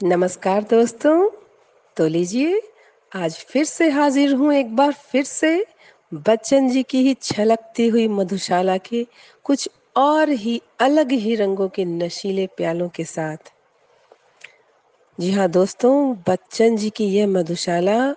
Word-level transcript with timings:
नमस्कार 0.00 0.62
दोस्तों। 0.62 1.28
तो 1.96 2.06
लीजिए, 2.06 2.60
आज 3.12 3.34
फिर 3.48 3.64
से 3.64 3.88
हाजिर 3.90 4.32
हूँ 4.34 4.52
एक 4.54 4.76
बार 4.76 4.92
फिर 4.92 5.24
से 5.24 5.66
बच्चन 6.14 6.68
जी 6.68 6.82
की 6.82 6.98
ही 6.98 7.14
छलकती 7.22 7.88
हुई 7.88 8.06
मधुशाला 8.08 8.76
के 8.76 9.06
कुछ 9.44 9.68
और 9.96 10.30
ही 10.30 10.60
अलग 10.80 11.12
ही 11.12 11.34
रंगों 11.34 11.68
के 11.68 11.84
नशीले 11.84 12.46
प्यालों 12.46 12.88
के 12.88 13.04
साथ। 13.04 13.52
जी 15.18 15.30
हाँ 15.32 15.48
दोस्तों, 15.48 16.14
बच्चन 16.28 16.76
जी 16.76 16.90
की 16.90 17.04
यह 17.04 17.26
मधुशाला 17.26 18.14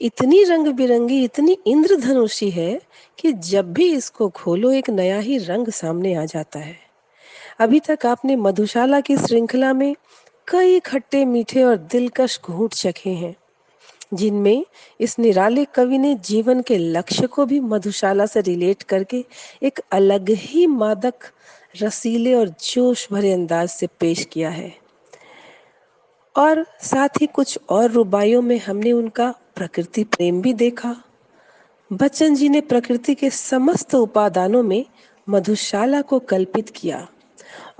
इतनी 0.00 0.42
रंग 0.44 0.68
बिरंगी 0.68 1.22
इतनी 1.24 1.56
इंद्रधनुषी 1.66 2.50
है 2.50 2.80
कि 3.18 3.32
जब 3.32 3.72
भी 3.72 3.92
इसको 3.94 4.28
खोलो, 4.28 4.72
एक 4.72 4.90
नया 4.90 5.18
ही 5.18 5.38
रंग 5.38 5.68
सामने 5.68 6.14
आ 6.14 6.24
जाता 6.24 6.58
है। 6.58 6.76
अभी 7.58 7.80
तक 7.80 8.06
आपने 8.06 8.36
मधुशाला 8.36 9.00
की 9.00 9.16
श्रृंखला 9.16 9.72
में 9.72 9.94
कई 10.48 10.80
खट्टे 10.80 11.24
मीठे 11.24 11.62
और 11.62 11.76
दिलकश 11.76 12.40
घूट 12.44 12.74
चखे 12.74 13.10
हैं, 13.10 13.36
जिनमें 14.14 14.66
इस 15.00 15.18
निराले 15.18 15.64
कवि 15.64 15.98
ने 15.98 16.14
जीवन 16.14 16.60
के 16.62 16.78
लक्ष्य 16.78 17.26
को 17.26 17.46
भी 17.46 17.60
मधुशाला 17.60 18.26
से 18.26 18.40
रिलेट 18.40 18.82
करके 18.82 19.24
एक 19.62 19.80
अलग 19.92 20.30
ही 20.30 20.66
मादक, 20.66 21.14
रसीले 21.82 22.34
और 22.34 22.48
जोश 22.48 23.08
भरे 23.12 23.32
अंदाज 23.32 23.68
से 23.68 23.86
पेश 23.86 24.24
किया 24.24 24.50
है। 24.50 24.76
और 26.36 26.66
साथ 26.82 27.08
ही 27.20 27.26
कुछ 27.26 27.58
और 27.68 27.90
रुबाइयों 27.90 28.42
में 28.42 28.60
हमने 28.60 28.92
उनका 28.92 29.34
प्रकृति 29.56 30.04
प्रेम 30.04 30.42
भी 30.42 30.52
देखा। 30.52 30.96
बच्चन 31.92 32.34
जी 32.34 32.48
ने 32.48 32.60
प्रकृति 32.60 33.14
के 33.14 33.30
समस्त 33.30 33.94
उपादानों 33.94 34.62
में 34.62 34.84
मधुशाला 35.28 36.02
को 36.02 36.18
कल्पित 36.18 36.70
किया। 36.70 37.08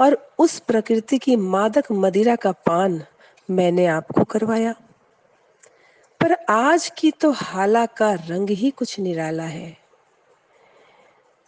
और 0.00 0.16
उस 0.38 0.58
प्रकृति 0.58 1.18
की 1.18 1.36
मादक 1.36 1.92
मदिरा 1.92 2.36
का 2.36 2.52
पान 2.52 3.02
मैंने 3.50 3.86
आपको 3.86 4.24
करवाया। 4.24 4.74
पर 6.20 6.32
आज 6.48 6.90
की 6.98 7.10
तो 7.10 7.30
हाला 7.30 7.86
का 7.86 8.12
रंग 8.12 8.50
ही 8.50 8.70
कुछ 8.70 8.98
निराला 9.00 9.42
है। 9.42 9.76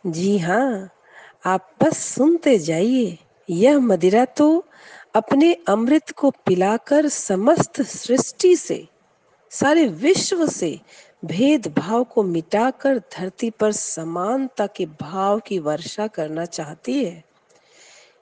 जी 0.04 0.38
हाँ 0.38 0.90
आप 1.46 1.70
बस 1.82 1.98
सुनते 1.98 2.58
जाइए। 2.58 3.18
यह 3.48 3.78
मदिरा 3.78 4.24
तो 4.24 4.64
अपने 5.14 5.52
अमृत 5.68 6.10
को 6.10 6.30
पिलाकर 6.30 7.08
समस्त 7.08 7.80
सृष्टि 7.82 8.56
से, 8.56 8.86
सारे 9.52 9.86
विश्व 9.86 10.46
से 10.46 10.80
भेदभाव 11.24 12.04
को 12.04 12.22
मिटाकर 12.22 12.98
धरती 12.98 13.50
पर 13.50 13.72
समानता 13.72 14.66
के 14.66 14.86
भाव 14.86 15.38
की 15.38 15.58
वर्षा 15.58 16.06
करना 16.06 16.44
चाहती 16.44 17.04
है। 17.04 17.24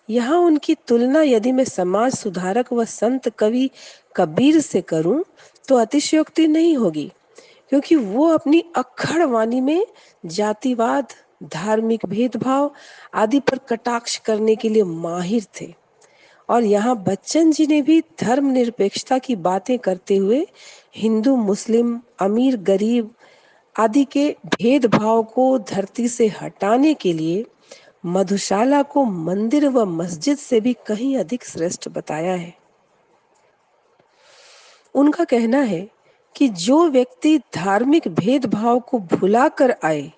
यहाँ 0.09 0.39
उनकी 0.39 0.75
तुलना 0.89 1.23
यदि 1.23 1.53
मैं 1.53 1.65
समाज 1.65 2.15
सुधारक 2.15 2.73
व 2.73 2.85
संत 2.87 3.29
कवि 3.39 3.69
कबीर 4.17 4.61
से 4.61 4.81
करूँ 4.83 5.25
तो 5.69 5.77
अतिशयोक्ति 5.77 6.47
नहीं 6.49 6.77
होगी, 6.77 7.11
क्योंकि 7.73 7.97
वो 7.97 8.29
अपनी 8.29 8.63
अखड़ 8.77 9.23
वाणी 9.25 9.61
में 9.61 9.87
जातिवाद, 10.25 11.07
धार्मिक 11.45 12.07
भेदभाव 12.07 12.71
आदि 13.15 13.41
पर 13.41 13.59
कटाक्ष 13.69 14.17
करने 14.19 14.55
के 14.57 14.69
लिए 14.69 14.83
माहिर 14.85 15.47
थे। 15.61 15.73
और 16.49 16.65
यहाँ 16.65 16.97
बच्चन 16.99 17.51
जी 17.53 17.67
ने 17.67 17.81
भी 17.83 18.01
धर्म 18.21 18.51
निरपेक्षता 18.53 19.19
की 19.19 19.37
बातें 19.37 19.79
करते 19.79 20.17
हुए 20.17 20.47
हिंदू, 20.97 21.37
मुस्लिम, 21.37 22.01
अमीर, 22.21 22.57
गरीब 22.59 23.11
आदि 23.77 24.05
के 24.05 24.29
भेदभाव 24.49 25.23
को 25.25 25.59
धरती 25.61 26.09
से 26.09 26.27
हटाने 26.41 26.95
के 26.95 27.13
लिए 27.13 27.45
मधुशाला 28.05 28.83
को 28.83 29.05
मंदिर 29.05 29.69
व 29.69 29.85
मस्जिद 29.85 30.39
से 30.39 30.61
भी 30.61 30.77
कहीं 30.87 31.19
अधिक 31.19 31.45
श्रेष्ठ 31.45 31.89
बताया 31.89 32.35
है। 32.35 32.55
उनका 34.95 35.25
कहना 35.25 35.59
है 35.59 35.89
कि 36.37 36.49
जो 36.49 36.89
व्यक्ति 36.89 37.39
धार्मिक 37.39 38.09
भेदभाव 38.09 38.81
को 38.81 38.99
भुलाकर 38.99 39.77
आए, 39.85 40.13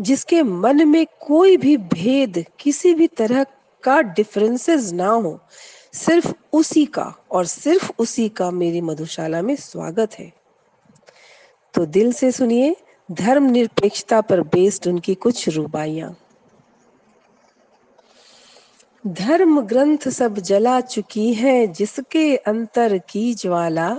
जिसके 0.00 0.42
मन 0.42 0.88
में 0.88 1.06
कोई 1.20 1.56
भी 1.56 1.76
भेद, 1.76 2.44
किसी 2.60 2.94
भी 2.94 3.06
तरह 3.06 3.44
का 3.82 4.00
डिफरेंसेस 4.00 4.92
ना 4.92 5.08
हो, 5.08 5.40
सिर्फ़ 5.92 6.32
उसी 6.52 6.86
का 6.86 7.14
और 7.30 7.46
सिर्फ़ 7.46 7.92
उसी 7.98 8.28
का 8.28 8.50
मेरी 8.50 8.80
मधुशाला 8.80 9.42
में 9.42 9.56
स्वागत 9.56 10.14
है। 10.18 10.32
तो 11.74 11.86
दिल 11.86 12.12
से 12.12 12.32
सुनिए 12.32 12.76
धर्म 13.12 13.44
निरपेक्षता 13.44 14.20
पर 14.20 14.40
बेस्ड 14.40 14.86
उनकी 14.86 15.14
कुछ 15.14 15.48
रुबाइयाँ। 15.48 16.16
धर्म 19.06 19.60
ग्रंथ 19.60 20.08
सब 20.08 20.38
जला 20.38 20.80
चुकी 20.80 21.34
है, 21.34 21.66
जिसके 21.66 22.36
अंतर 22.36 22.98
की 22.98 23.34
ज्वाला 23.34 23.96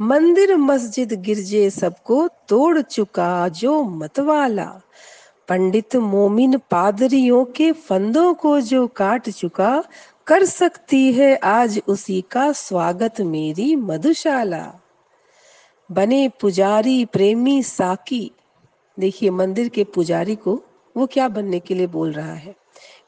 मंदिर 0.00 0.56
मस्जिद 0.56 1.12
गिरजे 1.12 1.70
सबको 1.70 2.28
तोड़ 2.48 2.80
चुका 2.80 3.48
जो 3.48 3.82
मतवाला। 3.82 4.80
पंडित 5.48 5.96
मोमिन 5.96 6.58
पादरियों 6.58 7.44
के 7.44 7.72
फंदों 7.72 8.34
को 8.34 8.60
जो 8.60 8.86
काट 8.86 9.30
चुका, 9.30 9.84
कर 10.26 10.44
सकती 10.44 11.12
है 11.12 11.36
आज 11.36 11.80
उसी 11.88 12.24
का 12.30 12.52
स्वागत 12.52 13.20
मेरी 13.20 13.76
मधुशाला। 13.76 14.72
बने 15.92 16.30
पुजारी 16.40 17.04
प्रेमी 17.04 17.62
साकी 17.62 18.30
देखिए, 19.00 19.30
मंदिर 19.30 19.68
के 19.68 19.84
पुजारी 19.84 20.34
को 20.36 20.62
वो 20.96 21.06
क्या 21.06 21.28
बनने 21.28 21.60
के 21.60 21.74
लिए 21.74 21.86
बोल 21.86 22.12
रहा 22.12 22.34
है 22.34 22.54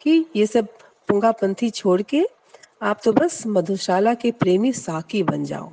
कि 0.03 0.25
ये 0.36 0.47
सब 0.47 0.66
पुंगापंथी 1.08 1.70
छोड़ 1.70 2.03
के 2.03 2.26
आप 2.82 3.00
तो 3.04 3.12
बस 3.12 3.42
मधुशाला 3.47 4.14
के 4.14 4.30
प्रेमी 4.30 4.72
साकी 4.72 5.22
बन 5.22 5.44
जाओ। 5.44 5.72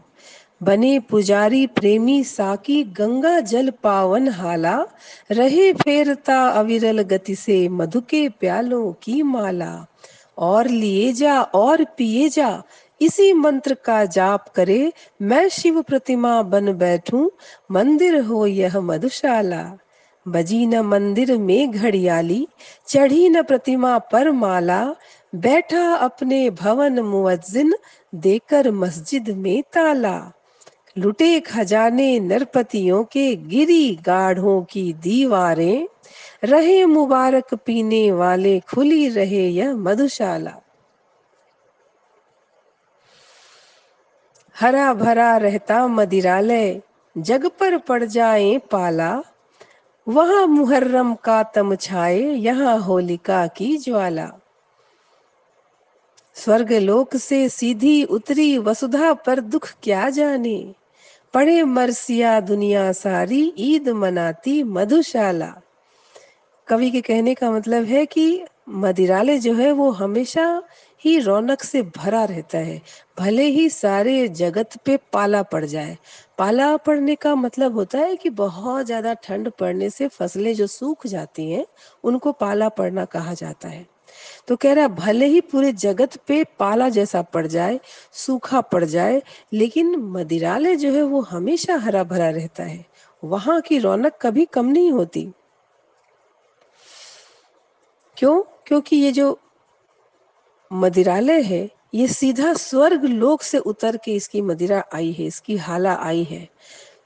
बने 0.64 1.00
पुजारी 1.00 1.68
प्रेमी 1.68 2.24
साकी, 2.24 2.84
गंगा 2.84 3.40
जल 3.40 3.70
पावन 3.70 4.28
हाला, 4.28 4.88
रहे 5.32 5.74
फेरता 5.74 6.48
अविरल 6.48 7.02
गति 7.02 7.36
से 7.36 7.70
मधु 7.70 8.02
के 8.02 8.30
प्यालों 8.30 8.94
की 8.94 9.24
माला। 9.24 9.86
और 10.38 10.68
लिए 10.68 11.14
जा, 11.14 11.42
और 11.42 11.84
पिए 11.84 12.30
जा, 12.30 12.64
इसी 13.02 13.34
मंत्र 13.34 13.74
का 13.74 14.06
जाप 14.06 14.50
करे, 14.50 14.94
मैं 15.22 15.50
शिव 15.50 15.82
प्रतिमा 15.82 16.42
बन 16.42 16.74
बैठूं, 16.74 17.30
मंदिर 17.72 18.20
हो 18.20 18.46
यह 18.48 18.80
मधुशाला। 18.80 19.78
बजी 20.32 20.66
न 20.66 20.80
मंदिर 20.80 21.38
में 21.38 21.72
घड़ियाली, 21.72 22.48
चढ़ी 22.88 23.30
न 23.30 23.44
प्रतिमा 23.44 23.98
पर 23.98 24.32
माला, 24.32 24.96
बैठा 25.36 25.94
अपने 25.94 26.50
भवन 26.50 27.00
मुअज्जिन, 27.00 27.74
देकर 28.16 28.72
मस्जिद 28.72 29.30
में 29.30 29.62
ताला। 29.62 30.32
लुटे 30.98 31.40
खजाने 31.40 32.20
नरपतियों 32.20 33.04
के 33.04 33.36
गिरी 33.36 33.96
गाढ़ों 33.96 34.62
की 34.62 34.94
दीवारें, 34.94 35.88
रहे 36.44 36.86
मुबारक 36.86 37.54
पीने 37.54 38.12
वाले 38.12 38.60
खुली 38.60 39.10
रहे 39.10 39.48
यह 39.50 39.74
मधुशाला। 39.74 40.54
हरा 44.60 44.94
भरा 44.94 45.38
रहता 45.38 45.88
मदिरालय, 45.88 46.82
जग 47.18 47.48
पर 47.48 47.78
पड़ 47.78 48.04
जाए 48.04 48.58
पाला 48.58 49.24
वहाँ 50.10 50.48
मुहर्रम 50.48 51.14
का 51.14 51.44
तम 51.44 51.76
छाए, 51.76 52.22
यहाँ 52.22 52.80
होलिका 52.80 53.48
की 53.48 53.78
ज्वाला। 53.78 54.32
स्वर्ग 56.34 56.72
लोक 56.74 57.16
से 57.16 57.50
सीधी 57.50 58.04
उतरी, 58.04 58.58
वसुधा 58.58 59.14
पर 59.14 59.40
दुख 59.40 59.74
क्या 59.84 60.10
जाने? 60.10 60.74
पड़े 61.34 61.64
मरसिया 61.64 62.40
दुनिया 62.40 62.92
सारी, 62.92 63.54
ईद 63.58 63.90
मनाती 63.90 64.64
मधुशाला। 64.64 65.54
कवि 66.68 66.92
के 66.92 67.02
कहने 67.02 67.34
का 67.34 67.52
मतलब 67.52 67.84
है 67.84 68.06
कि 68.06 68.46
मदिराले 68.70 69.40
जो 69.40 69.54
है, 69.54 69.72
वो 69.72 69.92
हमेशा 69.92 70.64
ही 71.06 71.20
रौनक 71.20 71.64
से 71.64 71.82
भरा 71.82 72.24
रहता 72.24 72.58
है। 72.58 72.82
भले 73.20 73.44
ही 73.44 73.70
सारे 73.70 74.28
जगत 74.28 74.78
पे 74.86 74.98
पाला 75.14 75.44
पड़ 75.44 75.66
जाए। 75.66 75.98
पाला 76.38 76.78
पड़ने 76.78 77.16
का 77.16 77.36
मतलब 77.36 77.74
होता 77.74 78.00
है 78.00 78.16
कि 78.16 78.30
बहुत 78.30 78.86
ज़्यादा 78.86 79.14
ठंड 79.14 79.52
पड़ने 79.52 79.90
से 79.90 80.08
फ़सलें 80.08 80.54
जो 80.56 80.68
सूख 80.68 81.08
जाती 81.08 81.52
हैं, 81.52 81.66
उनको 82.04 82.32
पाला 82.32 82.70
पड़ना 82.70 83.06
कहा 83.06 83.34
जाता 83.34 83.68
है। 83.68 83.86
तो 84.48 84.56
कह 84.56 84.74
रहा, 84.74 84.88
भले 84.88 85.26
ही 85.26 85.42
पूरे 85.42 85.72
जगत 85.72 86.18
पे 86.28 86.44
पाला 86.44 86.90
जैसा 86.90 87.22
पड़ 87.22 87.48
जाए, 87.48 87.80
सूखा 88.12 88.62
पड़ 88.62 88.86
जाए, 88.86 89.22
लेकिन 89.54 89.96
मदिरालय 89.96 90.76
जो 90.76 90.92
है 90.92 91.02
वो 91.02 91.22
हमेशा 91.22 91.76
हरा 91.76 92.04
भरा 92.04 92.30
रहता 92.30 92.64
है। 92.64 92.86
वहाँ 93.24 93.62
की 93.62 93.80
रौनक 93.80 94.18
कभी 94.22 94.46
कम 94.46 94.66
नहीं 94.66 94.92
होती। 94.92 95.32
क्यों? 98.18 98.42
क्योंकि 98.68 98.96
ये 98.96 99.12
जो 99.12 99.40
मदिरालय 100.74 101.42
है, 101.42 101.70
ये 101.94 102.08
सीधा 102.08 102.54
स्वर्ग 102.54 103.06
लोक 103.06 103.42
से 103.42 103.58
उतर 103.58 103.98
के 103.98 104.14
इसकी 104.14 104.42
मदिरा 104.42 104.84
आई 104.94 105.12
है, 105.12 105.26
इसकी 105.26 105.58
हाला 105.58 105.94
आई 105.94 106.24
है। 106.24 106.50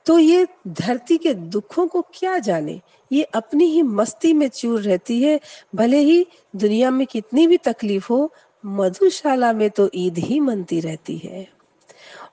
तो 0.06 0.20
ये 0.20 0.48
धरती 0.68 1.18
के 1.18 1.34
दुखों 1.34 1.88
को 1.88 2.02
क्या 2.02 2.38
जाने? 2.38 2.82
ये 3.12 3.24
अपनी 3.24 3.66
ही 3.66 3.82
मस्ती 3.82 4.34
में 4.34 4.48
चूर 4.48 4.82
रहती 4.82 5.24
है, 5.24 5.40
भले 5.76 5.98
ही 5.98 6.28
दुनिया 6.56 6.92
में 6.92 7.08
कितनी 7.08 7.48
भी 7.48 7.58
तकलीफ़ 7.58 8.08
हो, 8.10 8.34
मधुशाला 8.66 9.54
में 9.54 9.70
तो 9.70 9.90
ईद 9.96 10.18
ही 10.18 10.40
मनती 10.40 10.80
रहती 10.80 11.18
है। 11.18 11.48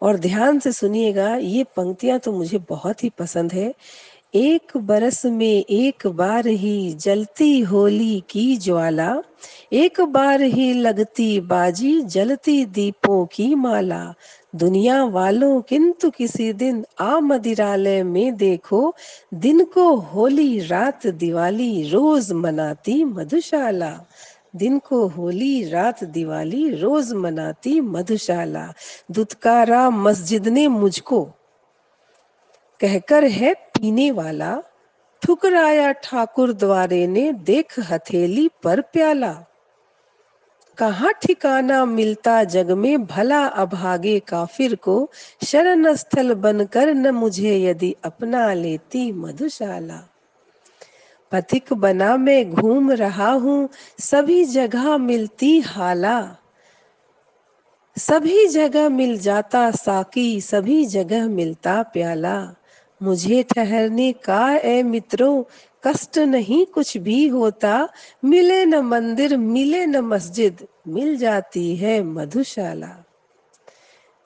और 0.03 0.17
ध्यान 0.17 0.59
से 0.59 0.73
सुनिएगा, 0.73 1.37
ये 1.37 1.65
पंक्तियाँ 1.65 2.19
तो 2.19 2.32
मुझे 2.32 2.59
बहुत 2.59 3.05
ही 3.05 3.11
पसंद 3.11 3.53
है। 3.53 3.75
एक 4.35 4.77
बरस 4.77 5.27
में 5.27 5.65
एक 5.71 6.06
बार 6.06 6.47
ही 6.47 6.93
जलती 6.93 7.61
होली 7.61 8.23
की 8.31 8.56
ज्वाला, 8.56 9.23
एक 9.73 10.00
बार 10.00 10.43
ही 10.43 10.73
लगती 10.73 11.41
बाजी 11.41 12.03
जलती 12.03 12.67
दीपों 12.67 13.27
की 13.27 13.55
माला। 13.55 14.15
दुनिया 14.56 15.05
वालों 15.05 15.61
किंतु 15.61 16.11
किसी 16.11 16.53
दिन 16.53 16.85
आ 17.00 17.21
मदिरालय 17.21 18.03
में 18.03 18.37
देखो, 18.37 18.94
दिन 19.35 19.65
को 19.65 19.97
होली 19.97 20.61
रात 20.61 21.06
दिवाली 21.06 21.91
रोज 21.91 22.32
मनाती 22.32 23.05
मधुशाला। 23.05 24.00
दिन 24.56 24.79
को 24.79 25.06
होली 25.06 25.69
रात 25.69 26.05
दिवाली 26.05 26.71
रोज 26.71 27.12
मनाती 27.12 27.81
मधुशाला। 27.81 28.73
दुत्कारा 29.11 29.91
मस्जिद 29.91 30.49
ने 30.49 30.69
मुझको 30.69 31.29
कहकर 32.81 33.25
है 33.25 33.55
पीने 33.55 34.11
वाला, 34.11 34.62
ठुकराया 35.23 35.93
ठाकुर 35.93 36.53
द्वारे 36.53 37.06
ने 37.06 37.32
देख 37.32 37.75
हथेली 37.79 38.50
पर 38.62 38.81
प्याला। 38.81 39.47
कहाँ 40.79 41.12
ठिकाना 41.23 41.85
मिलता 41.85 42.44
जग 42.44 42.71
में, 42.71 43.06
भला 43.06 43.47
अभागे 43.47 44.21
काफिर 44.21 44.75
को 44.75 45.11
शरण 45.44 45.94
स्थल 45.94 46.35
बनकर 46.35 46.94
न 46.94 47.11
मुझे 47.11 47.59
यदि 47.59 47.97
अपना 48.05 48.55
लेती 48.55 49.12
मधुशाला। 49.12 50.09
पथिक 51.32 51.73
बना 51.73 52.17
मैं 52.17 52.50
घूम 52.50 52.91
रहा 52.91 53.31
हूँ, 53.31 53.69
सभी 53.99 54.44
जगह 54.44 54.97
मिलती 54.97 55.61
हाला। 55.61 56.37
सभी 57.97 58.47
जगह 58.47 58.88
मिल 58.88 59.19
जाता 59.19 59.71
साकी, 59.71 60.41
सभी 60.41 60.85
जगह 60.85 61.29
मिलता 61.29 61.82
प्याला। 61.82 62.55
मुझे 63.00 63.43
ठहरने 63.43 64.12
का 64.12 64.56
ए 64.56 64.82
मित्रों, 64.82 65.43
कष्ट 65.85 66.19
नहीं 66.19 66.64
कुछ 66.67 66.97
भी 66.97 67.26
होता। 67.29 67.88
मिले 68.25 68.64
न 68.64 68.81
मंदिर, 68.81 69.37
मिले 69.37 69.87
न 69.87 70.00
मस्जिद, 70.00 70.67
मिल 70.88 71.17
जाती 71.17 71.75
है 71.76 72.02
मधुशाला। 72.02 72.97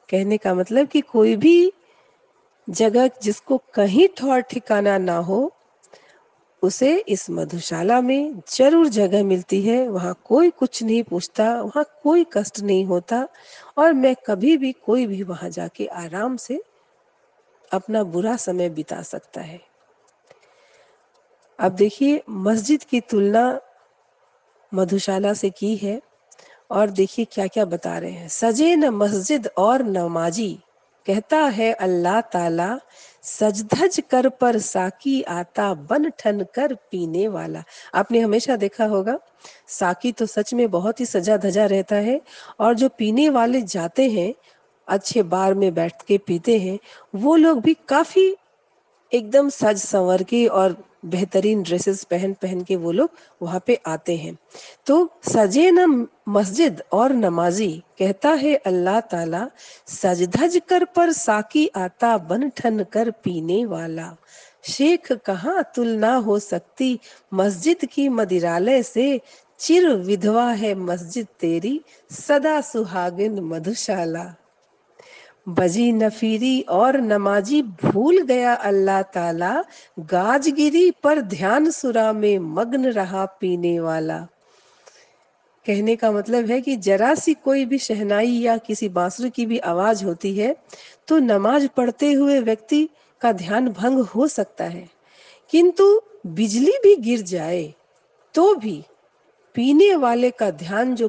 कहने 0.08 0.36
का 0.36 0.54
मतलब 0.54 0.88
कि 0.88 1.00
कोई 1.00 1.36
भी 1.36 1.72
जगह 2.68 3.10
जिसको 3.22 3.60
कहीं 3.74 4.08
ठौर 4.18 4.40
ठिकाना 4.40 4.98
ना 4.98 5.16
हो, 5.16 5.50
उसे 6.62 6.96
इस 6.98 7.30
मधुशाला 7.30 8.00
में 8.00 8.40
ज़रूर 8.48 8.88
जगह 8.88 9.24
मिलती 9.24 9.60
है। 9.62 9.88
वहाँ 9.88 10.14
कोई 10.24 10.50
कुछ 10.50 10.82
नहीं 10.82 11.02
पूछता, 11.02 11.50
वहाँ 11.62 11.84
कोई 12.02 12.24
कष्ट 12.32 12.60
नहीं 12.60 12.84
होता, 12.84 13.26
और 13.78 13.92
मैं 13.92 14.14
कभी 14.26 14.56
भी 14.56 14.72
कोई 14.86 15.06
भी 15.06 15.22
वहाँ 15.22 15.50
जाके 15.50 15.86
आराम 15.86 16.36
से 16.36 16.60
अपना 17.74 18.02
बुरा 18.04 18.36
समय 18.36 18.68
बिता 18.70 19.02
सकता 19.02 19.40
है। 19.40 19.60
अब 21.58 21.72
देखिए, 21.72 22.22
मस्जिद 22.28 22.84
की 22.84 23.00
तुलना 23.00 23.60
मधुशाला 24.72 25.32
से 25.34 25.50
की 25.50 25.74
है 25.76 26.00
और 26.70 26.90
देखिए 26.90 27.24
क्या 27.24 27.46
क्या 27.46 27.64
बता 27.64 27.98
रहे 27.98 28.10
हैं। 28.10 28.28
सजे 28.28 28.74
न 28.76 28.88
मस्जिद 28.90 29.48
और 29.58 29.82
नमाजी, 29.84 30.52
कहता 31.06 31.36
है 31.36 31.72
अल्लाह 31.74 32.20
ताला, 32.32 32.78
सजधज 33.22 34.00
कर 34.10 34.28
पर 34.30 34.58
साकी 34.58 35.20
आता, 35.22 35.72
बन 35.74 36.10
ठन 36.18 36.44
कर 36.54 36.74
पीने 36.90 37.26
वाला। 37.28 37.62
आपने 37.94 38.20
हमेशा 38.20 38.56
देखा 38.56 38.84
होगा, 38.86 39.18
साकी 39.68 40.12
तो 40.12 40.26
सच 40.26 40.54
में 40.54 40.70
बहुत 40.70 41.00
ही 41.00 41.06
सजा 41.06 41.36
धजा 41.36 41.66
रहता 41.66 41.96
है 41.98 42.20
और 42.60 42.74
जो 42.74 42.88
पीने 42.88 43.28
वाले 43.28 43.62
जाते 43.62 44.10
हैं 44.10 44.32
अच्छे 44.88 45.22
बार 45.24 45.54
में 45.54 45.72
बैठ 45.74 46.02
के 46.02 46.18
पीते 46.18 46.58
हैं, 46.58 46.78
वो 47.14 47.36
लोग 47.36 47.60
भी 47.60 47.76
काफ़ी 47.88 48.34
एकदम 49.12 49.48
सज 49.48 49.78
संवर 49.78 50.22
के 50.22 50.46
और 50.46 50.76
बेहतरीन 51.04 51.62
ड्रेसेस 51.62 52.02
पहन 52.04 52.32
पहन 52.32 52.62
के 52.64 52.76
वो 52.76 52.92
लोग 52.92 53.10
वहाँ 53.42 53.62
पे 53.66 53.74
आते 53.86 54.16
हैं। 54.16 54.36
तो 54.86 55.08
सजे 55.28 55.70
न 55.70 56.06
मस्जिद 56.28 56.82
और 56.92 57.12
नमाजी 57.12 57.72
कहता 57.98 58.30
है 58.30 58.54
अल्लाह 58.56 59.00
ताला, 59.00 59.48
सजधज 59.86 60.60
कर 60.68 60.84
पर 60.84 61.12
साकी 61.12 61.66
आता 61.76 62.16
बन 62.18 62.48
ठन 62.56 62.84
कर 62.92 63.10
पीने 63.24 63.64
वाला। 63.66 64.14
शेख 64.64 65.12
कहाँ 65.12 65.62
तुलना 65.74 66.14
हो 66.16 66.38
सकती, 66.38 66.98
मस्जिद 67.34 67.84
की 67.84 68.08
मदिरालय 68.08 68.82
से 68.82 69.20
चिर 69.60 69.88
विधवा 69.88 70.50
है 70.52 70.74
मस्जिद 70.74 71.26
तेरी, 71.40 71.80
सदा 72.10 72.60
सुहागिन 72.60 73.40
मधुशाला। 73.40 74.24
बजी 75.46 75.90
नफीरी 75.92 76.60
और 76.70 77.00
नमाजी 77.00 77.62
भूल 77.62 78.20
गया 78.22 78.54
अल्लाह 78.54 79.02
ताला, 79.14 79.64
गाजगिरी 80.00 80.90
पर 81.02 81.20
ध्यान 81.20 81.70
सुरा 81.70 82.12
में 82.12 82.38
मग्न 82.38 82.92
रहा 82.92 83.24
पीने 83.40 83.78
वाला। 83.80 84.18
कहने 85.66 85.96
का 85.96 86.10
मतलब 86.12 86.50
है 86.50 86.60
कि 86.60 86.76
जरा 86.76 87.14
सी 87.14 87.34
कोई 87.34 87.64
भी 87.64 87.78
शहनाई 87.78 88.30
या 88.30 88.56
किसी 88.58 88.88
बांसुरी 88.88 89.30
की 89.30 89.46
भी 89.46 89.58
आवाज़ 89.58 90.04
होती 90.04 90.34
है 90.36 90.54
तो 91.08 91.18
नमाज़ 91.18 91.66
पढ़ते 91.76 92.12
हुए 92.12 92.40
व्यक्ति 92.40 92.88
का 93.20 93.32
ध्यान 93.34 93.68
भंग 93.68 93.98
हो 94.06 94.26
सकता 94.28 94.64
है। 94.64 94.88
किंतु 95.52 96.00
बिजली 96.26 96.72
भी 96.82 96.94
गिर 96.96 97.20
जाए 97.22 97.62
तो 98.34 98.54
भी 98.54 98.82
पीने 99.56 99.94
वाले 99.96 100.30
का 100.30 100.50
ध्यान 100.52 100.94
जो 100.94 101.08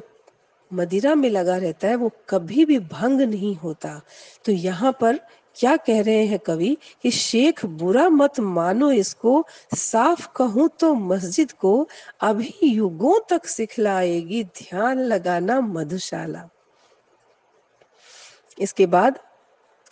मदिरा 0.73 1.15
में 1.15 1.29
लगा 1.29 1.57
रहता 1.57 1.87
है, 1.87 1.95
वो 1.95 2.11
कभी 2.29 2.65
भी 2.65 2.79
भंग 2.79 3.21
नहीं 3.21 3.55
होता। 3.55 4.01
तो 4.45 4.51
यहाँ 4.51 4.97
पर 5.01 5.19
क्या 5.55 5.77
कह 5.77 6.01
रहे 6.01 6.25
हैं 6.25 6.39
कवि 6.39 6.77
कि 7.03 7.11
शेख, 7.11 7.65
बुरा 7.65 8.09
मत 8.09 8.39
मानो 8.39 8.91
इसको, 8.91 9.45
साफ़ 9.77 10.27
कहूँ 10.35 10.69
तो 10.79 10.93
मस्जिद 10.93 11.51
को, 11.51 11.89
अभी 12.21 12.53
युगों 12.63 13.19
तक 13.29 13.45
सिखलाएगी 13.45 14.43
ध्यान 14.43 14.99
लगाना 14.99 15.61
मधुशाला। 15.61 16.49
इसके 18.59 18.85
बाद 18.85 19.19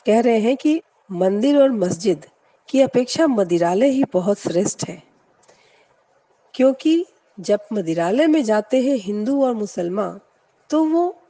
कह 0.05 0.19
रहे 0.21 0.39
हैं 0.39 0.57
कि 0.57 0.81
मंदिर 1.11 1.61
और 1.61 1.71
मस्जिद 1.71 2.25
की 2.69 2.81
अपेक्षा 2.81 3.27
मदिरालय 3.27 3.89
ही 3.89 4.03
बहुत 4.13 4.39
श्रेष्ठ 4.39 4.87
है। 4.89 5.03
क्योंकि 6.53 7.05
जब 7.39 7.59
मदिरालय 7.73 8.27
में 8.27 8.43
जाते 8.43 8.81
हैं 8.81 8.95
हिंदू 8.95 9.43
और 9.43 9.53
मुसलमान 9.53 10.19
तो 10.73 10.85
वो 10.85 11.21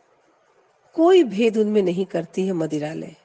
कोई 0.94 1.24
भेद 1.24 1.58
उनमें 1.58 1.82
नहीं 1.82 2.06
करती 2.06 2.48
है 2.48 2.54
मदिरालय। 2.54 3.16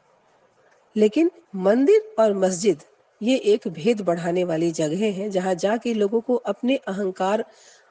लेकिन 0.97 1.31
मंदिर 1.57 2.15
और 2.19 2.35
मस्जिद, 2.35 2.79
ये 3.23 3.37
एक 3.37 3.69
भेद 3.69 4.01
बढ़ाने 4.01 4.45
वाली 4.45 4.71
जगह 4.71 5.07
है, 5.07 5.31
जहाँ 5.31 5.55
जाके 5.55 5.95
लोगों 5.95 6.21
को 6.21 6.35
अपने 6.35 6.77
अहंकार, 6.77 7.45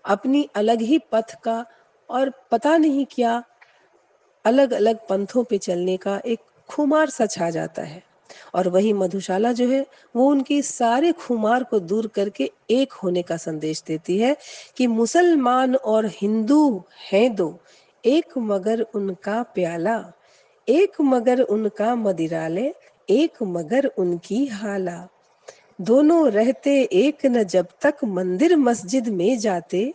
अपनी 0.06 0.50
अलग 0.56 0.82
ही 0.82 1.00
पथ 1.00 1.44
का 1.44 1.66
और 2.10 2.34
पता 2.52 2.78
नहीं 2.78 3.06
क्या 3.12 3.44
अलग 4.46 4.74
अलग 4.74 5.08
पंथों 5.08 5.44
पे 5.44 5.58
चलने 5.58 5.98
का 5.98 6.22
एक 6.26 6.40
खुमार 6.70 7.10
सा 7.10 7.26
छा 7.26 7.50
जाता 7.50 7.82
है। 7.82 8.04
और 8.56 8.68
वही 8.68 8.94
मधुशाला 8.94 9.52
जो 9.52 9.68
है, 9.68 9.86
वो 10.16 10.30
उनकी 10.30 10.62
सारे 10.62 11.12
खुमार 11.12 11.64
को 11.64 11.80
दूर 11.80 12.08
करके 12.08 12.52
एक 12.70 12.94
होने 12.94 13.22
का 13.22 13.38
संदेश 13.38 13.84
देती 13.88 14.18
है 14.18 14.38
कि 14.78 14.88
मुसलमान 14.88 15.76
और 15.76 16.06
हिंदू 16.06 16.84
हैं 17.12 17.36
दो 17.36 17.60
एक 18.06 18.38
मगर 18.38 18.82
उनका 18.82 19.44
प्याला, 19.44 20.12
एक 20.70 21.02
मगर 21.02 21.42
उनका 21.42 21.96
मदिराले, 21.96 22.74
एक 23.10 23.44
मगर 23.44 23.86
उनकी 23.86 24.46
हाला। 24.46 25.08
दोनों 25.82 26.32
रहते 26.32 26.82
एक 26.84 27.26
न 27.26 27.44
जब 27.44 27.68
तक 27.82 27.96
मंदिर 28.04 28.56
मस्जिद 28.56 29.10
में 29.10 29.40
जाते, 29.40 29.94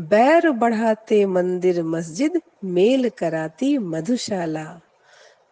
बैर 0.00 0.50
बढ़ाते 0.50 1.26
मंदिर 1.26 1.82
मस्जिद, 1.82 2.40
मेल 2.64 3.08
कराती 3.08 3.78
मधुशाला। 3.78 4.80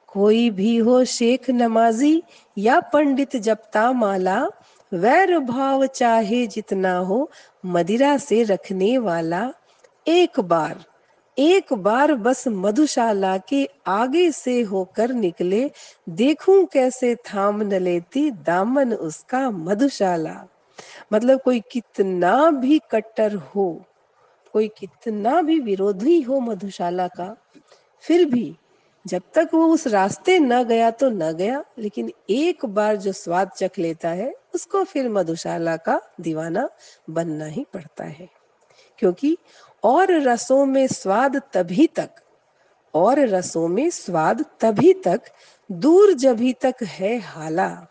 कोई 0.07 0.51
भी 0.51 0.77
हो 0.77 1.05
शेख 1.05 1.51
नमाजी 1.51 2.23
या 2.59 2.81
पंडित 2.81 3.37
जपता 3.37 3.93
माला, 3.93 4.47
वैर 4.95 5.39
भाव 5.39 5.87
चाहे 5.87 6.47
जितना 6.47 6.99
हो, 6.99 7.31
मदिरा 7.67 8.17
से 8.17 8.43
रखने 8.43 8.99
वाला 8.99 9.53
एक 10.09 10.41
बार। 10.41 10.85
एक 11.39 11.73
बार 11.73 12.15
बस 12.15 12.49
मधुशाला 12.49 13.39
के 13.39 13.69
आगे 13.87 14.31
से 14.33 14.63
होकर 14.63 15.13
निकले, 15.13 15.71
देखूँ 16.09 16.65
कैसे 16.67 17.15
थाम 17.15 17.63
न 17.63 17.75
लेती 17.75 18.31
दामन 18.31 18.93
उसका 18.93 19.51
मधुशाला। 19.51 20.49
मतलब 21.13 21.41
कोई 21.41 21.61
कितना 21.61 22.51
भी 22.51 22.81
कट्टर 22.91 23.35
हो, 23.35 23.85
कोई 24.53 24.69
कितना 24.69 25.43
भी 25.43 25.61
विरोधी 25.61 26.21
हो 26.21 26.41
मधुशाला 26.41 27.09
का, 27.09 27.37
फिर 28.01 28.25
भी 28.25 28.57
जब 29.07 29.23
तक 29.35 29.51
वो 29.55 29.67
उस 29.67 29.87
रास्ते 29.87 30.39
न 30.39 30.65
गया 30.65 30.91
तो 30.91 31.11
न 31.11 31.33
गया, 31.33 31.65
लेकिन 31.79 32.13
एक 32.31 32.65
बार 32.65 32.97
जो 32.97 33.13
स्वाद 33.13 33.51
चख 33.57 33.79
लेता 33.79 34.09
है, 34.09 34.35
उसको 34.55 34.85
फिर 34.85 35.09
मधुशाला 35.09 35.77
का 35.77 36.01
दीवाना 36.21 36.69
बनना 37.11 37.45
ही 37.45 37.67
पड़ता 37.75 38.05
है। 38.05 38.29
क्योंकि 38.99 39.39
और 39.85 40.13
रसों 40.13 40.67
में 40.67 40.87
स्वाद 40.87 41.43
तभी 41.53 41.87
तक, 41.87 42.11
और 42.95 43.21
रसों 43.21 43.69
में 43.69 43.91
स्वाद 43.91 44.45
तभी 44.61 44.93
तक, 44.93 45.21
दूर 45.73 46.13
जभी 46.13 46.53
तक 46.53 46.75
है 46.83 47.19
हाला। 47.19 47.87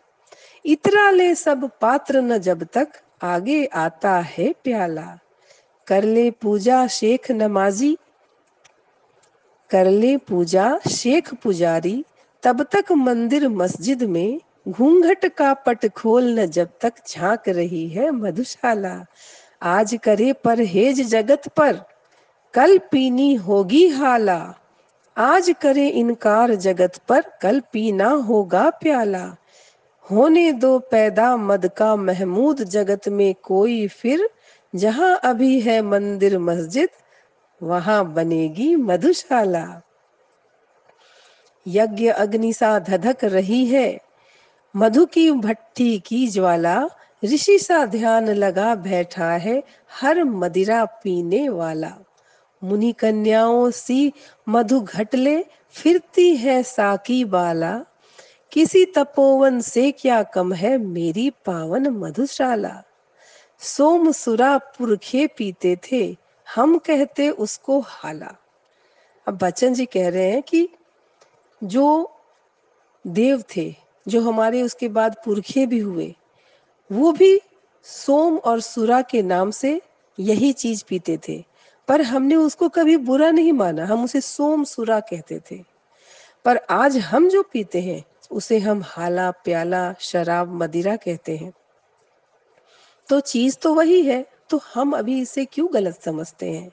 इतरा 0.66 1.10
ले 1.10 1.34
सब 1.34 1.70
पात्र 1.80 2.20
न 2.20 2.38
जब 2.38 2.64
तक, 2.64 2.88
आगे 3.22 3.64
आता 3.64 4.18
है 4.18 4.52
प्याला। 4.64 5.18
कर 5.86 6.04
ले 6.04 6.30
पूजा 6.30 6.86
शेख 6.86 7.30
नमाजी, 7.30 7.98
कर 9.70 9.86
ले 9.86 10.16
पूजा 10.16 10.78
शेख 10.90 11.34
पुजारी, 11.34 12.04
तब 12.42 12.62
तक 12.62 12.92
मंदिर 12.92 13.48
मस्जिद 13.48 14.02
में 14.02 14.40
घूंघट 14.68 15.26
का 15.26 15.54
पट 15.54 15.86
खोल 15.86 16.40
न 16.40 16.46
जब 16.46 16.68
तक 16.80 16.92
झाँक 17.08 17.48
रही 17.48 17.88
है 17.88 18.10
मधुशाला। 18.10 19.06
आज 19.62 19.98
करे 20.04 20.32
परहेज 20.32 21.00
जगत 21.00 21.48
पर, 21.48 21.80
कल 22.54 22.78
पीनी 22.78 23.34
होगी 23.34 23.88
हाला। 23.88 24.54
आज 25.16 25.54
करे 25.62 25.88
इनकार 25.88 26.54
जगत 26.54 26.96
पर, 27.08 27.22
कल 27.42 27.60
पीना 27.60 28.08
होगा 28.08 28.70
प्याला। 28.70 29.36
होने 30.10 30.52
दो 30.52 30.78
पैदा 30.78 31.36
मद 31.36 31.70
का 31.76 31.96
महमूद 31.96 32.62
जगत 32.62 33.08
में 33.08 33.34
कोई 33.42 33.88
फिर, 33.88 34.30
जहाँ 34.74 35.20
अभी 35.24 35.60
है 35.60 35.82
मंदिर 35.82 36.38
मस्जिद, 36.38 36.88
वहाँ 37.62 38.12
बनेगी 38.12 38.76
मधुशाला। 38.76 39.82
यज्ञ 41.68 42.08
अग्नि 42.08 42.52
सा 42.52 42.78
धधक 42.78 43.24
रही 43.24 43.66
है, 43.66 44.00
मधु 44.76 45.06
की 45.06 45.30
भट्टी 45.30 45.98
की 45.98 46.28
ज्वाला 46.28 46.88
ऋषि 47.24 47.58
सा 47.58 47.86
ध्यान 47.86 48.28
लगा 48.28 48.74
बैठा 48.74 49.32
है 49.32 49.62
हर 50.00 50.24
मदिरा 50.24 50.84
पीने 50.84 51.48
वाला। 51.48 51.92
मुनि 52.64 52.92
कन्याओं 52.92 53.70
सी 53.70 54.12
मधु 54.48 54.80
घटले, 54.80 55.44
फिरती 55.70 56.36
है 56.36 56.62
साकी 56.62 57.24
बाला। 57.24 57.84
किसी 58.52 58.84
तपोवन 58.84 59.60
से 59.60 59.92
क्या 59.92 60.22
कम 60.22 60.52
है 60.52 60.78
मेरी 60.78 61.30
पावन 61.30 61.86
मधुशाला। 61.86 62.82
सोम 63.58 64.12
सुरा 64.12 64.58
पुरखे 64.58 65.26
पीते 65.26 65.78
थे, 65.92 66.16
हम 66.54 66.78
कहते 66.78 67.30
उसको 67.30 67.80
हाला। 67.80 68.34
अब 69.28 69.38
बच्चन 69.38 69.74
जी 69.74 69.86
कह 69.86 70.08
रहे 70.08 70.30
हैं 70.30 70.42
कि 70.42 70.68
जो 71.64 72.16
देव 73.06 73.44
थे, 73.56 73.74
जो 74.08 74.20
हमारे 74.20 74.62
उसके 74.62 74.88
बाद 74.88 75.16
पुरखे 75.24 75.66
भी 75.66 75.78
हुए 75.78 76.14
वो 76.92 77.12
भी 77.12 77.40
सोम 77.84 78.36
और 78.38 78.60
सुरा 78.60 79.02
के 79.02 79.22
नाम 79.22 79.50
से 79.50 79.80
यही 80.18 80.52
चीज़ 80.52 80.84
पीते 80.88 81.18
थे, 81.28 81.44
पर 81.88 82.02
हमने 82.02 82.34
उसको 82.36 82.68
कभी 82.68 82.96
बुरा 82.96 83.30
नहीं 83.30 83.52
माना। 83.52 83.84
हम 83.84 84.04
उसे 84.04 84.20
सोम, 84.20 84.64
सुरा 84.64 85.00
कहते 85.00 85.40
थे। 85.50 85.62
पर 86.44 86.56
आज 86.70 86.96
हम 86.98 87.28
जो 87.28 87.42
पीते 87.42 87.80
हैं, 87.80 88.04
उसे 88.30 88.58
हम 88.58 88.82
हाला, 88.86 89.30
प्याला, 89.30 89.94
शराब, 90.00 90.52
मदिरा 90.54 90.96
कहते 90.96 91.36
हैं। 91.36 91.52
तो 93.08 93.20
चीज़ 93.20 93.56
तो 93.56 93.74
वही 93.74 94.02
है 94.02 94.26
तो 94.50 94.60
हम 94.74 94.92
अभी 94.92 95.20
इसे 95.20 95.44
क्यों 95.44 95.68
गलत 95.74 96.02
समझते 96.02 96.50
हैं? 96.50 96.70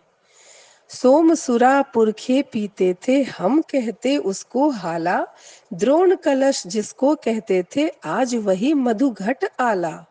सोम, 0.90 1.34
सुरा, 1.34 1.82
पुरखे 1.82 2.42
पीते 2.42 2.96
थे, 3.08 3.22
हम 3.22 3.62
कहते 3.62 4.18
उसको 4.18 4.70
हाला, 4.70 5.28
द्रोण 5.74 6.16
कलश 6.16 6.68
जिसको 6.68 7.16
कहते 7.16 7.64
थे, 7.76 7.88
आज 8.06 8.36
वही 8.36 8.74
मधु 8.74 9.10
घट 9.12 9.46
आला। 9.60 10.06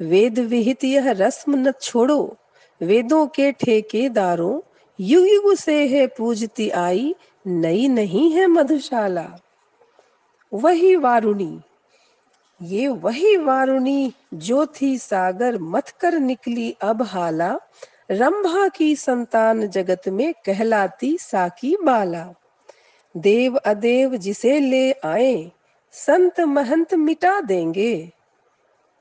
वेद 0.00 0.38
विहित 0.38 0.84
यह 0.84 1.10
रस्म 1.10 1.56
न 1.56 1.72
छोड़ो, 1.72 2.36
वेदों 2.80 3.26
के 3.26 3.52
ठेकेदारों 3.52 4.60
युग 5.00 5.28
युग 5.28 5.54
से 5.54 5.86
है 5.88 6.06
पूजती 6.06 6.68
आई, 6.70 7.14
नई 7.46 7.88
नहीं 7.88 8.30
है 8.32 8.46
मधुशाला। 8.46 9.28
वही 10.52 10.96
वारुणी, 10.96 11.60
ये 12.62 12.88
वही 12.88 13.36
वारुणी 13.36 14.12
जो 14.34 14.66
थी 14.66 14.98
सागर 14.98 15.58
मत 15.58 15.88
कर 15.88 16.18
निकली 16.18 16.76
अब 16.82 17.02
हाला, 17.02 17.58
रंभा 18.10 18.68
की 18.68 18.94
संतान 18.96 19.66
जगत 19.66 20.08
में 20.08 20.32
कहलाती 20.46 21.16
साकी 21.20 21.76
बाला। 21.82 22.26
देव 23.16 23.56
अदेव 23.56 24.16
जिसे 24.16 24.58
ले 24.60 24.92
आए, 24.92 25.50
संत 25.92 26.40
महंत 26.40 26.94
मिटा 26.94 27.40
देंगे 27.40 28.12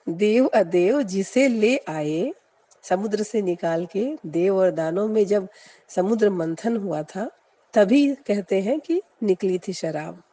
देव 0.09 0.47
अदेव 0.47 1.01
जिसे 1.01 1.47
ले 1.47 1.77
आए, 1.89 2.33
समुद्र 2.83 3.23
से 3.23 3.41
निकाल 3.41 3.85
के 3.85 4.17
देव 4.25 4.57
और 4.57 4.71
दानों 4.71 5.07
में 5.07 5.25
जब 5.25 5.47
समुद्र 5.89 6.29
मंथन 6.29 6.77
हुआ 6.77 7.03
था, 7.03 7.31
तभी 7.73 8.15
कहते 8.15 8.61
हैं 8.61 8.79
कि 8.79 9.01
निकली 9.23 9.59
थी 9.59 9.73
शराब। 9.73 10.23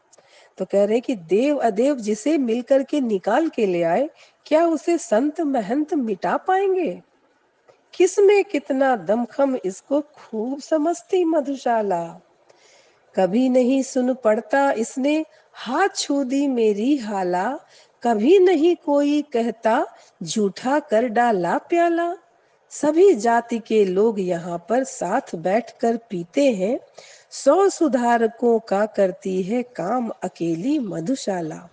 तो 0.59 0.65
कह 0.65 0.85
रहे 0.85 0.93
हैं 0.93 1.03
कि 1.03 1.15
देव 1.15 1.57
अदेव 1.57 1.97
जिसे 1.97 2.39
मिलकर 2.39 2.83
के 2.83 3.01
निकाल 3.01 3.49
के 3.49 3.67
ले 3.67 3.83
आए, 3.83 4.11
क्या 4.47 4.67
उसे 4.67 4.99
संत 4.99 5.41
महंत 5.41 5.95
मिटा 5.95 6.37
पाएँगे? 6.37 7.03
किसमें 7.95 8.45
कितना 8.45 8.97
दमखम 8.97 9.57
इसको 9.65 10.01
खूब 10.01 10.61
समझती 10.61 11.25
मधुशाला। 11.25 12.21
कभी 13.15 13.49
नहीं 13.49 13.83
सुन 13.83 14.15
पड़ता 14.15 14.73
इसने, 14.73 15.25
हाथ 15.53 15.89
छू 15.97 16.25
दी 16.25 16.49
मेरी 16.49 16.97
हाला 16.97 17.61
कभी 18.05 18.39
नहीं 18.39 18.77
कोई 18.77 19.23
कहता, 19.23 19.87
झूठा 20.23 20.79
कर 20.79 21.09
डाला 21.09 21.59
प्याला। 21.59 22.17
सभी 22.71 23.15
जाति 23.15 23.59
के 23.59 23.85
लोग 23.85 24.21
यहाँ 24.21 24.67
पर 24.69 24.85
साथ 24.85 25.35
बैठकर 25.35 25.97
पीते 25.97 26.53
हैं। 26.53 26.79
सौ 27.31 27.69
सुधारकों 27.69 28.59
का 28.59 28.87
करती 28.87 29.43
है 29.43 29.63
काम 29.63 30.11
अकेली 30.23 30.79
मधुशाला। 30.79 31.69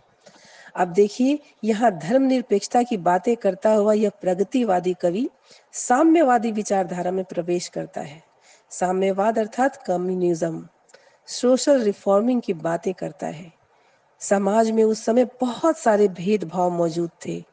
अब 0.75 0.87
देखिए, 0.87 1.39
यहाँ 1.63 1.99
धर्म 1.99 2.23
निरपेक्षता 2.23 2.83
की 2.83 2.97
बातें 2.97 3.35
करता 3.35 3.73
हुआ 3.73 3.93
यह 3.93 4.09
प्रगतिवादी 4.09 4.93
कवि 4.93 5.29
साम्यवादी 5.73 6.51
विचारधारा 6.51 7.11
में 7.11 7.25
प्रवेश 7.25 7.67
करता 7.67 8.01
है। 8.01 8.23
साम्यवाद 8.69 9.39
अर्थात 9.39 9.83
कम्युनिज्म 9.87 10.67
सोशल 11.27 11.81
रिफॉर्मिंग 11.81 12.41
की 12.41 12.53
बातें 12.53 12.93
करता 12.93 13.27
है। 13.27 13.60
समाज 14.21 14.71
में 14.71 14.83
उस 14.83 15.03
समय 15.05 15.25
बहुत 15.41 15.77
सारे 15.77 16.07
भेदभाव 16.07 16.69
मौजूद 16.69 17.09
थे। 17.25 17.43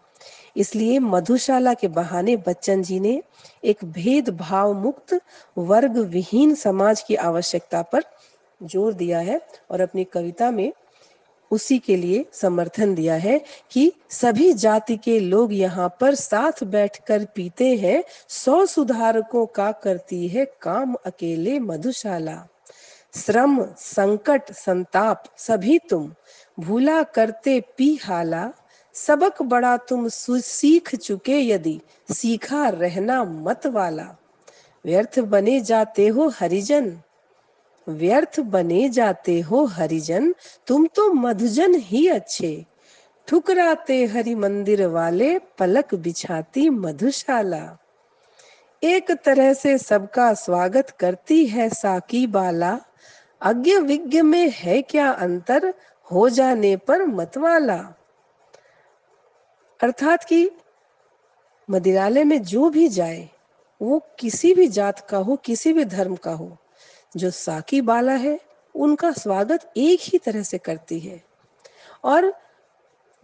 इसलिए 0.56 0.98
मधुशाला 0.98 1.74
के 1.74 1.88
बहाने 1.88 2.36
बच्चन 2.36 2.82
जी 2.82 2.98
ने 3.00 3.20
एक 3.64 3.84
भेदभाव 3.84 4.72
मुक्त 4.74 5.20
वर्ग 5.58 5.96
विहीन 6.06 6.54
समाज 6.54 7.02
की 7.02 7.14
आवश्यकता 7.14 7.82
पर 7.82 8.04
ज़ोर 8.60 8.92
दिया 8.92 9.18
है 9.20 9.40
और 9.70 9.80
अपनी 9.80 10.04
कविता 10.04 10.50
में 10.50 10.72
उसी 11.50 11.78
के 11.78 11.96
लिए 11.96 12.24
समर्थन 12.32 12.94
दिया 12.94 13.14
है 13.14 13.40
कि 13.70 13.92
सभी 14.10 14.52
जाति 14.52 14.96
के 14.96 15.18
लोग 15.20 15.52
यहाँ 15.52 15.88
पर 16.00 16.14
साथ 16.14 16.62
बैठकर 16.64 17.24
पीते 17.34 17.74
हैं, 17.76 18.02
सौ 18.28 18.64
सुधारकों 18.66 19.46
का 19.46 19.70
करती 19.72 20.26
है 20.28 20.44
काम 20.62 20.94
अकेले 21.06 21.58
मधुशाला। 21.58 22.36
श्रम, 23.14 23.66
संकट, 23.78 24.52
संताप, 24.52 25.24
सभी 25.36 25.78
तुम। 25.78 26.14
भूला 26.60 27.02
करते 27.02 27.60
पी 27.76 27.96
हाला, 27.96 28.52
सबक 28.94 29.42
बड़ा 29.42 29.76
तुम 29.76 30.08
सीख 30.08 30.94
चुके 30.94 31.40
यदि, 31.40 31.80
सीखा 32.12 32.68
रहना 32.68 33.24
मत 33.24 33.66
वाला। 33.66 34.16
व्यर्थ 34.84 35.18
बने 35.18 35.60
जाते 35.60 36.08
हो 36.08 36.28
हरिजन, 36.28 37.00
व्यर्थ 37.88 38.40
बने 38.40 38.88
जाते 38.88 39.40
हो 39.40 39.64
हरिजन, 39.64 40.34
तुम 40.66 40.86
तो 40.86 41.12
मधुजन 41.12 41.74
ही 41.74 42.08
अच्छे। 42.08 42.66
ठुकराते 43.28 44.04
हरि 44.04 44.34
मंदिर 44.34 44.86
वाले, 44.86 45.38
पलक 45.38 45.94
बिछाती 45.94 46.68
मधुशाला। 46.70 47.78
एक 48.82 49.10
तरह 49.10 49.52
से 49.52 49.78
सबका 49.78 50.34
स्वागत 50.34 50.90
करती 50.90 51.46
है 51.46 51.68
साकी 51.68 52.26
बाला 52.26 52.80
अज्ञ 53.40 53.76
विज्ञ 53.76 54.22
में 54.22 54.50
है 54.50 54.82
क्या 54.82 55.10
अंतर? 55.10 55.74
हो 56.12 56.28
जाने 56.28 56.76
पर 56.76 57.06
मतवाला। 57.06 57.76
अर्थात 59.82 60.24
कि 60.24 60.50
मदिरालय 61.70 62.24
में 62.24 62.42
जो 62.42 62.70
भी 62.70 62.88
जाए, 62.88 63.30
वो 63.82 64.02
किसी 64.18 64.54
भी 64.54 64.68
जात 64.68 65.00
का 65.00 65.18
हो, 65.18 65.36
किसी 65.36 65.72
भी 65.72 65.84
धर्म 65.84 66.16
का 66.16 66.32
हो, 66.32 66.56
जो 67.16 67.30
साकी 67.30 67.80
बाला 67.80 68.12
है, 68.12 68.40
उनका 68.74 69.12
स्वागत 69.12 69.72
एक 69.76 69.98
ही 70.02 70.18
तरह 70.18 70.42
से 70.42 70.58
करती 70.58 70.98
है। 70.98 71.24
और 72.04 72.34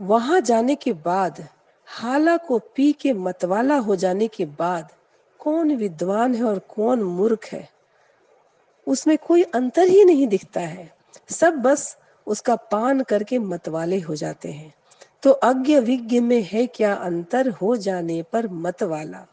वहाँ 0.01 0.41
जाने 0.41 0.75
के 0.75 0.93
बाद, 0.93 1.49
हाला 1.87 2.37
को 2.37 2.59
पी 2.59 2.93
के 2.93 3.13
मतवाला 3.13 3.77
हो 3.77 3.97
जाने 3.97 4.29
के 4.29 4.45
बाद, 4.45 4.89
कौन 5.39 5.77
विद्वान 5.77 6.35
है 6.35 6.45
और 6.45 6.59
कौन 6.59 7.03
मूर्ख 7.03 7.45
है? 7.45 7.74
उसमें 8.87 9.19
कोई 9.19 9.43
अंतर 9.43 9.89
ही 9.89 10.05
नहीं 10.05 10.27
दिखता 10.27 10.61
है। 10.61 10.93
सब 11.31 11.55
बस 11.55 11.97
उसका 12.27 12.57
पान 12.57 13.01
करके 13.01 13.39
मतवाले 13.39 14.01
हो 14.01 14.15
जाते 14.15 14.53
हैं। 14.53 14.75
तो 15.23 15.31
अज्ञ 15.31 15.79
विज्ञ 15.79 16.21
में 16.21 16.49
है 16.53 16.67
क्या 16.67 16.95
अंतर 16.95 17.49
हो 17.49 17.77
जाने 17.77 18.23
पर 18.23 18.49
मत 18.49 18.83
वाला 18.83 19.27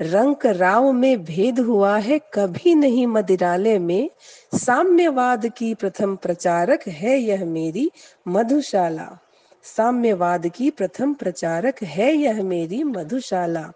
रंक 0.00 0.46
राव 0.46 0.92
में 0.92 1.24
भेद 1.24 1.60
हुआ 1.60 1.98
है 1.98 2.20
कभी 2.34 2.74
नहीं 2.74 3.06
मदिरालय 3.06 3.78
में। 3.78 4.10
साम्यवाद 4.54 5.46
की 5.46 5.74
प्रथम 5.74 6.16
प्रचारक 6.16 6.88
है 6.88 7.18
यह 7.18 7.44
मेरी 7.44 7.90
मधुशाला। 8.28 9.18
साम्यवाद 9.62 10.46
की 10.48 10.70
प्रथम 10.70 11.14
प्रचारक 11.14 11.82
है 11.82 12.12
यह 12.12 12.42
मेरी 12.42 12.84
मधुशाला। 12.84 13.72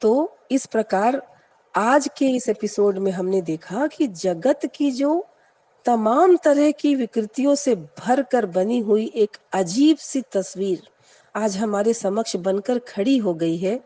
तो 0.00 0.36
इस 0.50 0.66
प्रकार 0.66 1.35
आज 1.76 2.08
के 2.18 2.26
इस 2.26 2.48
एपिसोड 2.48 2.98
में 2.98 3.12
हमने 3.12 3.42
देखा 3.42 3.86
कि 3.86 4.06
जगत 4.06 4.60
की 4.74 4.90
जो 4.90 5.26
तमाम 5.84 6.36
तरह 6.36 6.70
की 6.70 6.94
विकृतियों 6.94 7.54
से 7.54 7.74
भर 7.74 8.22
कर 8.22 8.46
बनी 8.46 8.78
हुई 8.78 9.12
एक 9.14 9.36
अजीब 9.52 9.96
सी 9.96 10.22
तस्वीर 10.32 10.88
आज 11.36 11.56
हमारे 11.56 11.94
समक्ष 11.94 12.36
बनकर 12.36 12.78
खड़ी 12.78 13.16
हो 13.18 13.34
गई 13.34 13.56
है। 13.56 13.80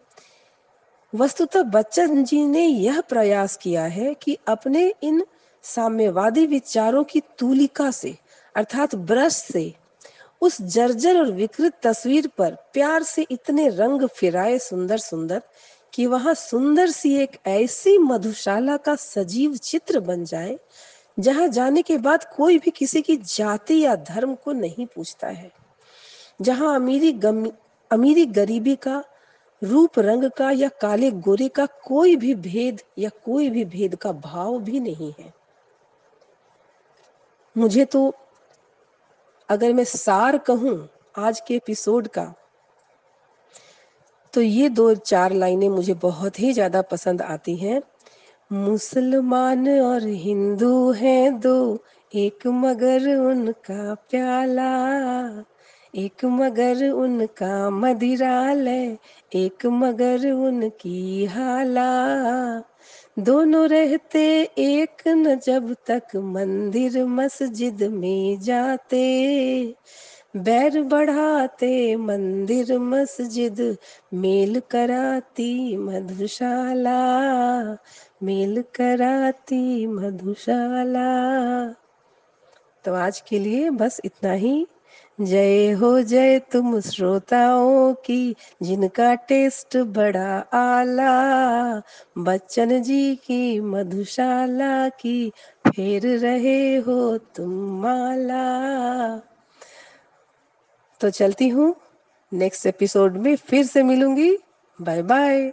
वस्तुतः 1.14 1.62
बच्चन 1.62 2.24
जी 2.24 2.46
ने 2.46 2.66
यह 2.66 3.00
प्रयास 3.00 3.56
किया 3.56 3.84
है 3.84 4.14
कि 4.14 4.38
अपने 4.48 4.94
इन 5.02 5.26
साम्यवादी 5.62 6.46
विचारों 6.46 7.04
की 7.04 7.20
तूलिका 7.38 7.90
से, 7.90 8.16
अर्थात 8.56 8.94
ब्रश 8.94 9.32
से, 9.32 9.74
उस 10.40 10.62
जर्जर 10.62 11.18
और 11.18 11.32
विकृत 11.32 11.72
तस्वीर 11.82 12.30
पर 12.38 12.54
प्यार 12.54 13.02
से 13.02 13.26
इतने 13.30 13.68
रंग 13.68 14.06
फिराए 14.06 14.58
सुंदर 14.58 14.98
सुंदर 14.98 15.42
कि 15.94 16.06
वहाँ 16.06 16.34
सुंदर 16.34 16.90
सी 16.90 17.14
एक 17.16 17.38
ऐसी 17.46 17.98
मधुशाला 17.98 18.76
का 18.76 18.94
सजीव 18.94 19.56
चित्र 19.56 20.00
बन 20.00 20.24
जाए, 20.24 20.58
जहाँ 21.18 21.48
जाने 21.48 21.82
के 21.82 21.98
बाद 21.98 22.24
कोई 22.24 22.58
भी 22.58 22.70
किसी 22.70 23.02
की 23.02 23.16
जाति 23.16 23.80
या 23.80 23.96
धर्म 23.96 24.34
को 24.34 24.52
नहीं 24.52 24.86
पूछता 24.86 25.28
है। 25.28 25.50
जहाँ 26.42 26.74
अमीरी 26.74 27.12
गम, 27.12 27.46
अमीरी 27.90 28.26
गरीबी 28.26 28.76
का, 28.76 29.04
रूप 29.64 29.98
रंग 29.98 30.30
का 30.30 30.50
या 30.50 30.68
काले 30.68 31.10
गोरे 31.10 31.48
का 31.48 31.66
कोई 31.66 32.16
भी 32.16 32.34
भेद 32.34 32.80
या 32.98 33.10
कोई 33.24 33.50
भी 33.50 33.64
भेद 33.64 33.94
का 33.94 34.12
भाव 34.12 34.58
भी 34.58 34.80
नहीं 34.80 35.12
है। 35.18 35.32
मुझे 37.56 37.84
तो 37.84 38.14
अगर 39.48 39.72
मैं 39.72 39.84
सार 39.84 40.38
कहूँ 40.38 40.88
आज 41.18 41.40
के 41.40 41.54
एपिसोड 41.54 42.08
का 42.08 42.34
तो 44.34 44.40
ये 44.40 44.68
दो 44.68 44.94
चार 44.94 45.32
लाइनें 45.32 45.68
मुझे 45.68 45.94
बहुत 45.94 46.40
ही 46.40 46.52
ज़्यादा 46.52 46.82
पसंद 46.82 47.22
आती 47.22 47.56
हैं। 47.56 47.80
मुसलमान 48.50 49.68
और 49.80 50.06
हिंदू 50.06 50.92
हैं 50.92 51.40
दो, 51.40 51.78
एक 52.14 52.46
मगर 52.46 53.08
उनका 53.16 53.94
प्याला, 54.10 54.72
एक 55.94 56.24
मगर 56.24 56.88
उनका 56.90 57.70
मदिरालय 57.70 58.96
एक 59.34 59.66
मगर 59.66 60.30
उनकी 60.32 61.24
हाला। 61.24 61.90
दोनों 63.18 63.68
रहते 63.68 64.22
एक 64.58 65.08
न 65.08 65.34
जब 65.36 65.74
तक 65.86 66.16
मंदिर 66.16 67.04
मस्जिद 67.06 67.82
में 67.92 68.40
जाते। 68.40 69.04
बैर 70.36 70.82
बढ़ाते 70.82 71.96
मंदिर 71.96 72.78
मस्जिद, 72.78 73.76
मेल 74.14 74.62
कराती 74.70 75.76
मधुशाला, 75.76 76.98
मेल 78.22 78.64
कराती 78.74 79.86
मधुशाला। 79.86 81.08
तो 82.84 82.94
आज 82.94 83.20
के 83.20 83.38
लिए 83.38 83.70
बस 83.70 84.00
इतना 84.04 84.32
ही। 84.32 84.66
जय 85.20 85.70
हो 85.70 86.02
जय 86.02 86.38
तुम 86.38 86.80
श्रोताओं 86.80 87.94
की, 87.94 88.36
जिनका 88.62 89.14
टेस्ट 89.14 89.76
बड़ा 89.76 90.38
आला। 90.52 91.82
बच्चन 92.18 92.82
जी 92.82 93.14
की 93.14 93.60
मधुशाला 93.60 94.88
की, 94.88 95.32
फेर 95.68 96.18
रहे 96.18 96.76
हो 96.76 97.18
तुम 97.18 97.80
माला। 97.82 99.20
तो 101.00 101.10
चलती 101.10 101.48
हूँ। 101.48 101.74
नेक्स्ट 102.32 102.66
एपिसोड 102.66 103.16
में 103.16 103.36
फिर 103.36 103.66
से 103.66 103.82
मिलूँगी। 103.82 104.36
Bye 104.78 105.02
bye 105.02 105.52